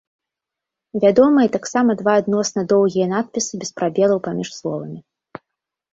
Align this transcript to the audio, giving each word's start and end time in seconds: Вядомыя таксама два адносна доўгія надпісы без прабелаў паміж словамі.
Вядомыя 1.03 1.51
таксама 1.57 1.91
два 2.01 2.13
адносна 2.23 2.61
доўгія 2.73 3.07
надпісы 3.15 3.53
без 3.65 3.71
прабелаў 3.81 4.19
паміж 4.29 4.49
словамі. 4.59 4.99